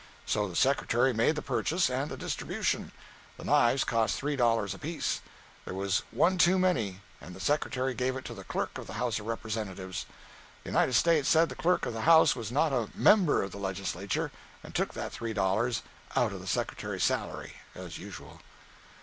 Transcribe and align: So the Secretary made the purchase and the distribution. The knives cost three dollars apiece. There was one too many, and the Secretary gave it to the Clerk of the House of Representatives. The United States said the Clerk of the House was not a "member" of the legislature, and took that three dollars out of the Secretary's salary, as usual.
So 0.25 0.47
the 0.47 0.55
Secretary 0.55 1.13
made 1.13 1.35
the 1.35 1.43
purchase 1.43 1.87
and 1.87 2.09
the 2.09 2.17
distribution. 2.17 2.91
The 3.37 3.43
knives 3.43 3.83
cost 3.83 4.15
three 4.15 4.35
dollars 4.35 4.73
apiece. 4.73 5.21
There 5.63 5.75
was 5.75 6.01
one 6.09 6.39
too 6.39 6.57
many, 6.57 7.01
and 7.21 7.35
the 7.35 7.39
Secretary 7.39 7.93
gave 7.93 8.15
it 8.15 8.25
to 8.25 8.33
the 8.33 8.43
Clerk 8.43 8.79
of 8.79 8.87
the 8.87 8.93
House 8.97 9.19
of 9.19 9.27
Representatives. 9.27 10.07
The 10.63 10.71
United 10.71 10.93
States 10.93 11.29
said 11.29 11.49
the 11.49 11.55
Clerk 11.55 11.85
of 11.85 11.93
the 11.93 12.01
House 12.09 12.35
was 12.35 12.51
not 12.51 12.73
a 12.73 12.89
"member" 12.95 13.43
of 13.43 13.51
the 13.51 13.59
legislature, 13.59 14.31
and 14.63 14.73
took 14.73 14.95
that 14.95 15.11
three 15.11 15.33
dollars 15.33 15.83
out 16.15 16.33
of 16.33 16.39
the 16.41 16.47
Secretary's 16.47 17.03
salary, 17.03 17.57
as 17.75 17.99
usual. 17.99 18.41